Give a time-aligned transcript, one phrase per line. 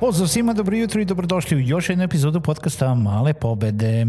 [0.00, 4.06] Pozdrav svima, dobro jutro i dobrodošli u još jednu epizodu podcasta Male pobede.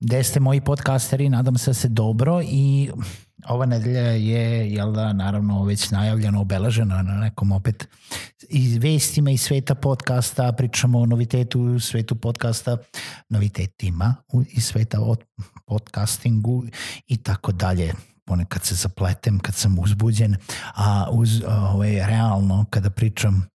[0.00, 2.90] Gde ste moji podcasteri, nadam se da se dobro i
[3.48, 7.88] ova nedelja je, jel da, naravno već najavljeno, obelažena na nekom opet
[8.48, 12.76] i vestima iz sveta podcasta, pričamo o novitetu u svetu podcasta,
[13.28, 14.14] novitetima
[14.48, 15.24] iz sveta od
[15.66, 16.64] podcastingu
[17.06, 17.92] i tako dalje
[18.24, 20.36] ponekad se zapletem kad sam uzbuđen,
[20.74, 23.53] a uz, ovaj, realno kada pričam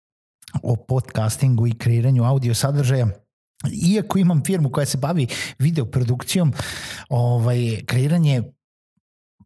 [0.63, 3.09] o podcastingu i kreiranju audio sadržaja.
[3.95, 5.27] Iako imam firmu koja se bavi
[5.59, 6.53] video produkcijom,
[7.09, 8.43] ovaj, kreiranje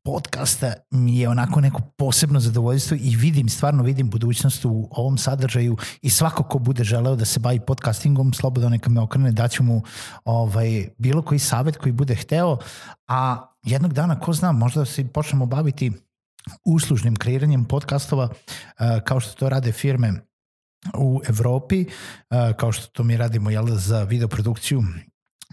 [0.05, 5.77] podcasta mi je onako neko posebno zadovoljstvo i vidim, stvarno vidim budućnost u ovom sadržaju
[6.03, 9.83] i svako ko bude želeo da se bavi podcastingom, slobodno neka me okrene, daću mu
[10.25, 12.59] ovaj, bilo koji savet koji bude hteo,
[13.09, 15.93] a jednog dana, ko zna, možda se počnemo baviti
[16.65, 20.13] uslužnim kreiranjem podcastova uh, kao što to rade firme
[20.95, 21.85] u Evropi,
[22.57, 24.83] kao što to mi radimo jel, za videoprodukciju,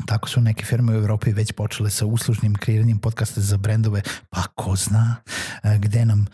[0.06, 4.44] Tako su neke firme u Evropi već počele sa uslužnim kreiranjem podcasta za brendove, pa
[4.56, 5.16] ko zna
[5.80, 6.26] gde nam,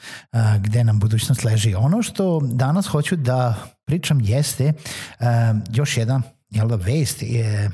[0.59, 1.73] gde nam budućnost leži.
[1.75, 3.55] Ono što danas hoću da
[3.86, 4.73] pričam jeste
[5.73, 7.70] još jedna jel da, vest je E,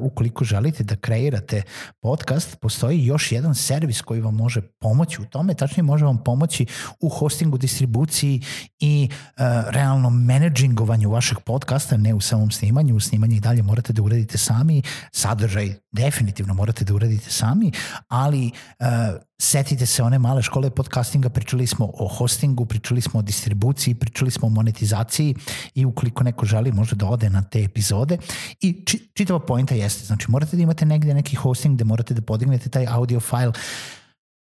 [0.00, 1.62] ukoliko želite da kreirate
[2.00, 6.66] podcast, postoji još jedan servis koji vam može pomoći u tome, tačnije može vam pomoći
[7.00, 8.40] u hostingu, distribuciji
[8.80, 13.92] i uh, realno menadžingovanju vašeg podcasta, ne u samom snimanju, u snimanju i dalje morate
[13.92, 17.72] da uradite sami, sadržaj definitivno morate da uradite sami,
[18.08, 18.86] ali uh,
[19.38, 24.30] setite se one male škole podcastinga, pričali smo o hostingu, pričali smo o distribuciji, pričali
[24.30, 25.34] smo o monetizaciji
[25.74, 28.18] i ukoliko neko želi može da ode na te epizode
[28.60, 32.68] i čitava pojenta jeste, znači morate da imate negde neki hosting gde morate da podignete
[32.68, 33.52] taj audio file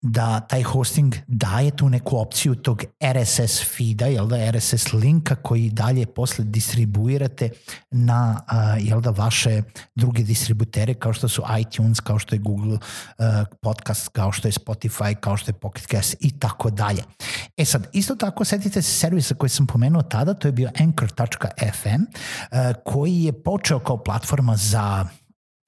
[0.03, 5.69] da taj hosting daje tu neku opciju tog RSS feeda, jel da, RSS linka koji
[5.69, 7.49] dalje posle distribuirate
[7.91, 8.41] na,
[8.79, 9.61] jel da, vaše
[9.95, 12.77] druge distributere kao što su iTunes, kao što je Google
[13.61, 17.03] podcast, kao što je Spotify, kao što je Pocket Cast i tako dalje.
[17.57, 22.03] E sad, isto tako setite se servisa koji sam pomenuo tada, to je bio Anchor.fm
[22.85, 25.07] koji je počeo kao platforma za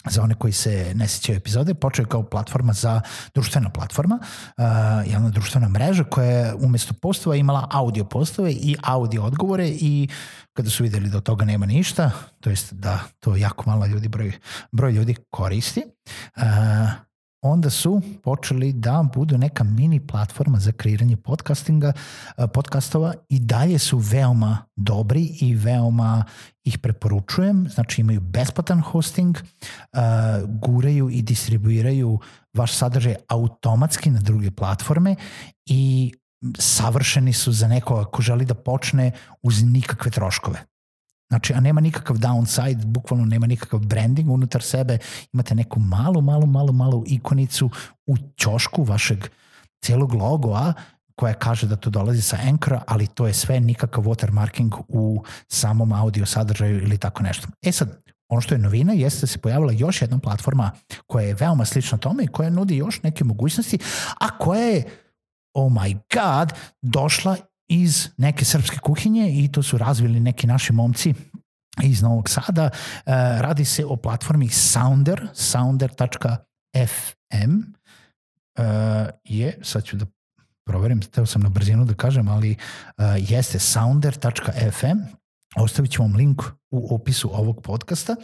[0.09, 3.01] za one koji se ne sećaju epizode, počeo je kao platforma za
[3.33, 4.19] društvena platforma,
[4.57, 4.63] uh,
[5.11, 10.07] jedna društvena mreža koja je umesto postova imala audio postove i audio odgovore i
[10.53, 14.07] kada su videli da od toga nema ništa, to jest da to jako malo ljudi,
[14.07, 14.31] broj,
[14.71, 15.83] broj ljudi koristi,
[16.37, 16.43] uh,
[17.45, 21.93] onda su počeli da budu neka mini platforma za kreiranje podcastinga,
[22.37, 26.23] uh, podcastova i dalje su veoma dobri i veoma
[26.63, 29.99] ih preporučujem, znači imaju besplatan hosting, uh,
[30.49, 32.19] guraju i distribuiraju
[32.53, 35.15] vaš sadržaj automatski na druge platforme
[35.65, 36.13] i
[36.59, 39.11] savršeni su za nekoga ko želi da počne
[39.43, 40.74] uz nikakve troškove.
[41.29, 44.97] Znači, a nema nikakav downside, bukvalno nema nikakav branding unutar sebe,
[45.33, 47.69] imate neku malu, malu, malu, malu ikonicu
[48.05, 49.27] u ćošku vašeg
[49.81, 50.73] celog logoa
[51.15, 55.93] koja kaže da to dolazi sa Anchora, ali to je sve nikakav watermarking u samom
[55.93, 57.47] audio sadržaju ili tako nešto.
[57.61, 60.71] E sad, ono što je novina jeste da se pojavila još jedna platforma
[61.07, 63.77] koja je veoma slična tome i koja nudi još neke mogućnosti,
[64.19, 64.83] a koja je,
[65.53, 71.13] oh my god, došla iz neke srpske kuhinje i to su razvili neki naši momci
[71.83, 72.63] iz Novog Sada.
[72.63, 72.71] E,
[73.41, 76.39] radi se o platformi Sounder, sounder.fm
[78.57, 78.63] e,
[79.23, 80.05] je, sad ću da
[80.65, 82.55] proverim, teo sam na brzinu da kažem, ali
[82.97, 84.99] uh, jeste sounder.fm,
[85.55, 86.41] ostavit ću vam link
[86.71, 88.15] u opisu ovog podcasta.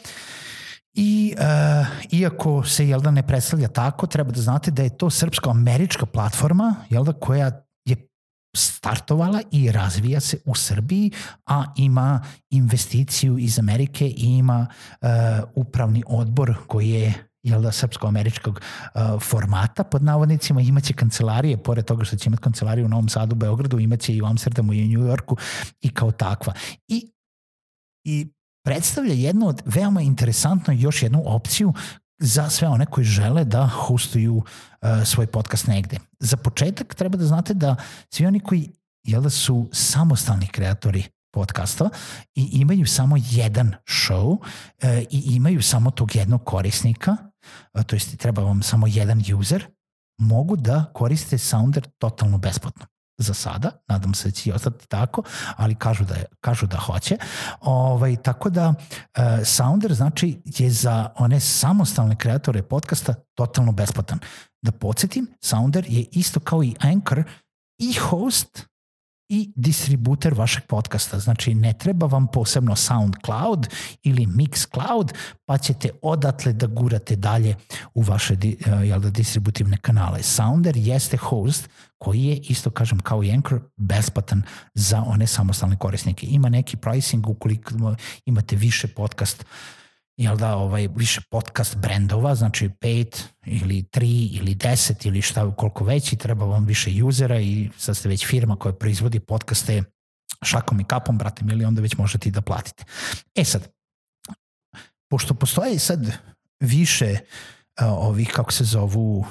[0.94, 5.10] I uh, iako se jel da ne predstavlja tako, treba da znate da je to
[5.10, 7.66] srpsko-američka platforma jel da, koja
[8.56, 11.12] startovala i razvija se u Srbiji,
[11.45, 14.68] a ima investiciju iz Amerike i ima
[15.01, 15.07] uh,
[15.56, 17.13] upravni odbor koji je
[17.44, 22.86] jel da, srpsko-američkog uh, formata pod navodnicima, imaće kancelarije, pored toga što će imati kancelariju
[22.86, 25.38] u Novom Sadu, Beogradu, imaće i u Amsterdamu i u New Yorku
[25.81, 26.53] i kao takva.
[26.88, 27.12] I,
[28.03, 28.27] i
[28.65, 31.74] predstavlja jednu od veoma interesantno još jednu opciju
[32.22, 34.44] za sve one koji žele da hostuju uh,
[35.06, 35.98] svoj podcast negde.
[36.20, 37.76] Za početak treba da znate da
[38.10, 38.70] svi oni koji
[39.04, 41.04] jel da su samostalni kreatori
[41.34, 41.90] podcasta
[42.36, 44.38] i imaju samo jedan show
[44.82, 47.18] e, i imaju samo tog jednog korisnika,
[47.74, 49.68] e, to jest treba vam samo jedan user,
[50.18, 52.86] mogu da koriste Sounder totalno besplatno
[53.22, 55.24] za sada, nadam se da će ostati tako,
[55.56, 57.18] ali kažu da, kažu da hoće.
[57.62, 58.74] Ovaj, tako da
[59.14, 64.20] e, Sounder znači je za one samostalne kreatore podcasta totalno besplatan.
[64.62, 67.24] Da podsjetim, Sounder je isto kao i Anchor
[67.80, 68.71] i host
[69.33, 71.19] i distributer vašeg podcasta.
[71.19, 73.68] Znači ne treba vam posebno SoundCloud
[74.04, 75.13] ili Mixcloud,
[75.45, 77.56] pa ćete odatle da gurate dalje
[77.94, 80.24] u vaše uh, jel da, distributivne kanale.
[80.24, 84.44] Sounder jeste host koji je, isto kažem kao i Anchor, besplatan
[84.74, 86.27] za one samostalne korisnike.
[86.30, 87.95] Ima neki pricing ukoliko
[88.25, 89.45] imate više podcast
[90.18, 95.84] jel da, ovaj, više podcast brendova, znači pet ili tri ili deset ili šta koliko
[95.84, 99.84] veći, treba vam više usera i sad ste već firma koja proizvodi podcaste
[100.42, 102.84] šakom i kapom, brate mili, onda već možete i da platite.
[103.36, 103.68] E sad,
[105.10, 106.12] pošto postoje sad
[106.60, 109.25] više uh, ovih, kako se zovu, uh,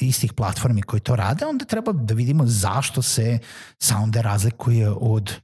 [0.00, 3.38] istih platformi koji to rade, onda treba da vidimo zašto se
[3.82, 5.34] Sounder razlikuje od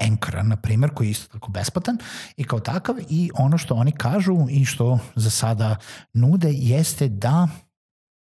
[0.00, 1.98] Anchora, na primjer, koji je isto tako besplatan
[2.36, 5.76] i kao takav i ono što oni kažu i što za sada
[6.12, 7.48] nude jeste da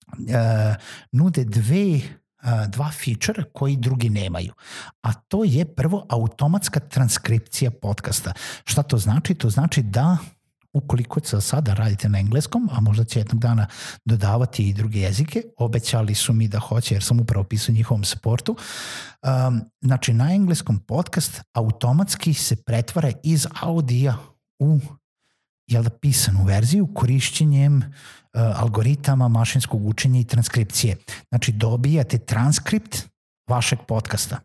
[0.07, 0.75] uh,
[1.11, 2.01] nude dve uh,
[2.67, 4.53] dva feature koji drugi nemaju.
[5.01, 8.33] A to je prvo automatska transkripcija podcasta.
[8.63, 9.33] Šta to znači?
[9.33, 10.17] To znači da
[10.75, 13.67] ukoliko sada radite na engleskom, a možda će jednog dana
[14.05, 18.55] dodavati i druge jezike, obećali su mi da hoće jer sam upravo pisao njihovom supportu.
[18.57, 24.17] Um, znači na engleskom podcast automatski se pretvara iz audija
[24.59, 24.79] u
[25.67, 27.83] jel da, pisanu verziju korišćenjem uh,
[28.33, 30.97] algoritama mašinskog učenja i transkripcije.
[31.29, 32.97] Znači dobijate transkript
[33.49, 34.39] vašeg podcasta.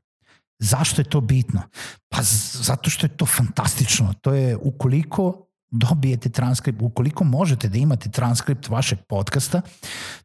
[0.58, 1.62] Zašto je to bitno?
[2.08, 2.18] Pa
[2.52, 4.14] zato što je to fantastično.
[4.20, 9.62] To je ukoliko dobijete transkript, ukoliko možete da imate transkript vašeg podcasta,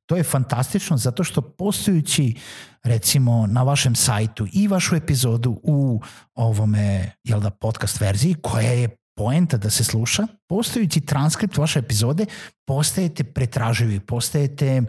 [0.05, 2.35] to je fantastično zato što postojući
[2.83, 6.01] recimo na vašem sajtu i vašu epizodu u
[6.35, 12.25] ovome jel da, podcast verziji koja je poenta da se sluša, postojući transkript vaše epizode,
[12.67, 14.81] postajete pretraživi, postajete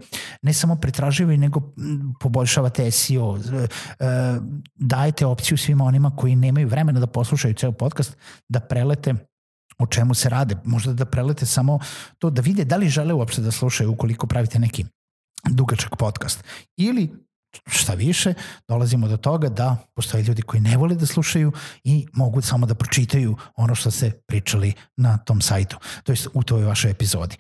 [0.43, 1.61] ne samo pretraživi, nego
[2.21, 3.69] poboljšavate SEO, e,
[4.75, 8.17] dajete opciju svima onima koji nemaju vremena da poslušaju ceo podcast,
[8.49, 9.15] da prelete
[9.79, 11.79] o čemu se rade, možda da prelete samo
[12.19, 14.85] to da vide da li žele uopšte da slušaju ukoliko pravite neki
[15.51, 16.45] dugačak podcast.
[16.77, 17.27] Ili
[17.67, 18.35] šta više,
[18.69, 21.53] dolazimo do toga da postoje ljudi koji ne vole da slušaju
[21.85, 26.43] i mogu samo da pročitaju ono što ste pričali na tom sajtu, to jest u
[26.43, 27.37] toj vašoj epizodi.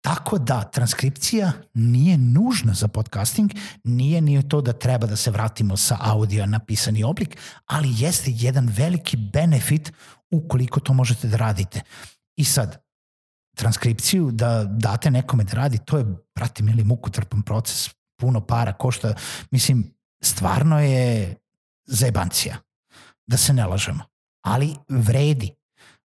[0.00, 3.50] Tako da transkripcija nije nužna za podcasting,
[3.84, 7.36] nije ni to da treba da se vratimo sa audio na pisani oblik,
[7.66, 9.92] ali jeste jedan veliki benefit
[10.30, 11.80] ukoliko to možete da radite.
[12.36, 12.82] I sad,
[13.56, 16.04] transkripciju da date nekome da radi, to je,
[16.34, 17.90] brate mili, mukotrpan proces,
[18.20, 19.14] puno para, košta,
[19.50, 21.36] mislim, stvarno je
[21.86, 22.56] zebancija,
[23.26, 24.04] da se ne lažemo.
[24.44, 25.54] Ali vredi.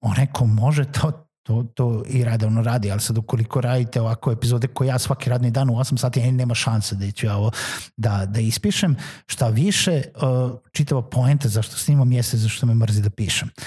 [0.00, 4.68] Onaj ko može to, to, to i redovno radi, ali sad ukoliko radite ovako epizode
[4.68, 7.50] koje ja svaki radni dan u 8 sati, nema šanse da ću ja ovo
[7.96, 8.96] da, da ispišem.
[9.26, 13.48] Šta više, uh, čitava poenta zašto snimam jeste zašto me mrzi da pišem.
[13.48, 13.64] Uh,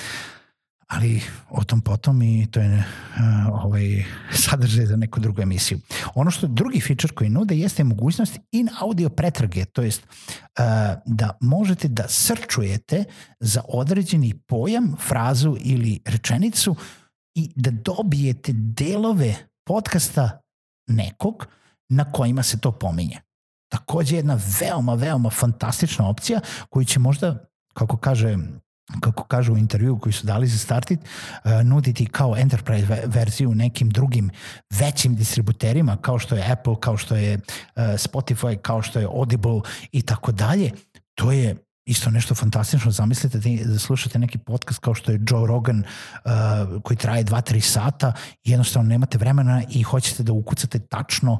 [0.91, 5.79] ali o tom potom i to je uh, ovaj, sadržaj za neku drugu emisiju.
[6.15, 10.65] Ono što drugi feature koji nude jeste mogućnost in audio pretrage, to jest uh,
[11.05, 13.03] da možete da srčujete
[13.39, 16.75] za određeni pojam, frazu ili rečenicu
[17.35, 19.35] i da dobijete delove
[19.67, 20.41] podcasta
[20.87, 21.47] nekog
[21.89, 23.21] na kojima se to pominje.
[23.71, 28.37] Takođe jedna veoma, veoma fantastična opcija koju će možda, kako kaže
[28.99, 33.89] kako kažu u intervju koji su dali za Startit, uh, nuditi kao enterprise verziju nekim
[33.89, 34.29] drugim
[34.69, 37.41] većim distributerima kao što je Apple, kao što je uh,
[37.75, 40.71] Spotify, kao što je Audible i tako dalje.
[41.15, 41.55] To je
[41.85, 42.91] isto nešto fantastično.
[42.91, 46.31] Zamislite da, da slušate neki podcast kao što je Joe Rogan uh,
[46.83, 51.39] koji traje 2-3 sata i jednostavno nemate vremena i hoćete da ukucate tačno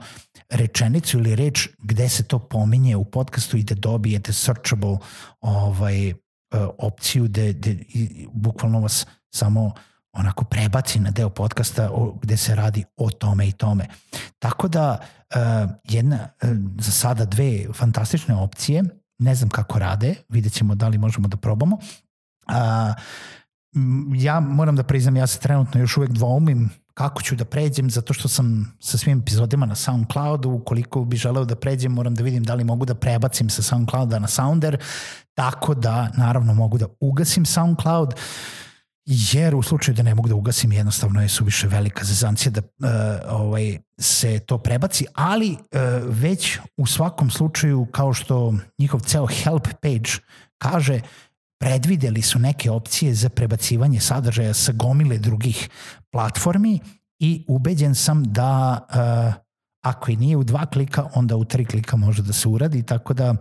[0.49, 4.97] rečenicu ili reč gde se to pominje u podcastu i da dobijete searchable
[5.41, 6.13] ovaj,
[6.51, 7.69] uh, opciju da, da
[8.33, 9.71] bukvalno vas samo
[10.13, 13.87] onako prebaci na deo podcasta o, gde se radi o tome i tome.
[14.39, 14.97] Tako da
[15.35, 18.83] uh, jedna, uh, za sada dve fantastične opcije,
[19.19, 21.75] ne znam kako rade, vidjet ćemo da li možemo da probamo.
[21.75, 22.55] Uh,
[24.15, 28.13] ja moram da priznam, ja se trenutno još uvek dvoumim kako ću da pređem, zato
[28.13, 32.43] što sam sa svim epizodima na SoundCloudu, ukoliko bi želeo da pređem, moram da vidim
[32.43, 34.77] da li mogu da prebacim sa SoundClouda na Sounder,
[35.33, 38.13] tako da naravno mogu da ugasim SoundCloud,
[39.05, 43.39] jer u slučaju da ne mogu da ugasim jednostavno je suviše velika zezancija da uh,
[43.39, 45.57] ovaj, se to prebaci, ali uh,
[46.07, 50.11] već u svakom slučaju kao što njihov ceo help page
[50.57, 51.01] kaže,
[51.61, 55.69] predvideli su neke opcije za prebacivanje sadržaja sa gomile drugih
[56.11, 56.79] platformi
[57.19, 59.33] i ubeđen sam da uh,
[59.83, 63.13] ako i nije u dva klika, onda u tri klika može da se uradi, tako
[63.13, 63.35] da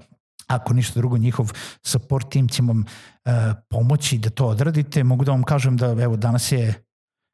[0.47, 3.33] ako ništa drugo njihov support tim će vam uh,
[3.71, 5.05] pomoći da to odradite.
[5.05, 6.75] Mogu da vam kažem da evo danas je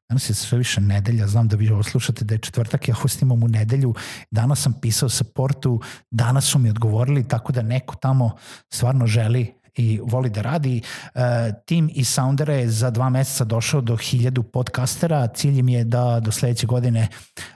[0.09, 3.07] Danas je sve više nedelja, znam da vi ovo slušate da je četvrtak, ja ovo
[3.07, 3.93] snimam u nedelju,
[4.31, 8.31] danas sam pisao supportu, danas su mi odgovorili, tako da neko tamo
[8.73, 10.81] stvarno želi i voli da radi.
[11.15, 11.21] Uh,
[11.65, 15.27] tim i Soundera je za dva meseca došao do hiljadu podcastera.
[15.27, 17.07] Cilj im je da do sledeće godine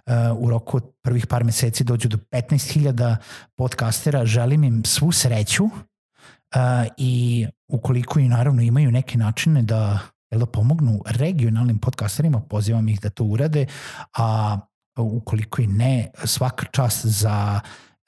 [0.05, 3.15] uh, u roku od prvih par meseci dođu do 15.000
[3.55, 4.25] podcastera.
[4.25, 5.71] Želim im svu sreću uh,
[6.97, 9.99] i ukoliko i naravno imaju neke načine da
[10.37, 13.65] da pomognu regionalnim podcasterima, pozivam ih da to urade,
[14.17, 14.57] a
[14.97, 17.59] ukoliko i ne, svaka čast za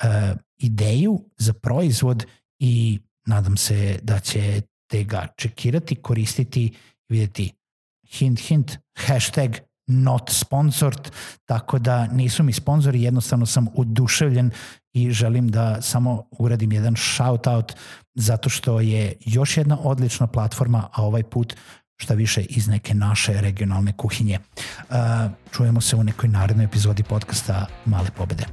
[0.04, 0.10] uh,
[0.58, 2.26] ideju, za proizvod
[2.60, 6.74] i nadam se da ćete ga čekirati, koristiti
[7.10, 7.52] vidjeti
[8.08, 9.52] hint, hint, hashtag
[9.88, 11.12] not sponsored,
[11.46, 14.52] tako da nisu mi sponzori, jednostavno sam oduševljen
[14.94, 17.74] i želim da samo uradim jedan shout out
[18.16, 21.56] zato što je još jedna odlična platforma, a ovaj put
[21.98, 24.40] šta više iz neke naše regionalne kuhinje.
[24.90, 24.96] Uh,
[25.52, 28.46] čujemo se u nekoj narednoj epizodi podcasta Male pobede.